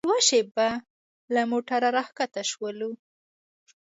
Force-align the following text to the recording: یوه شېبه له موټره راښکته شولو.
یوه 0.05 0.17
شېبه 0.27 0.69
له 1.33 1.41
موټره 1.51 1.89
راښکته 1.95 2.41
شولو. 2.51 2.91